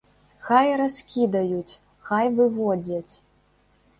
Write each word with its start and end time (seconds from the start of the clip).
Хай 0.45 0.67
раскідаюць, 0.81 1.77
хай 2.09 2.31
выводзяць! 2.39 3.13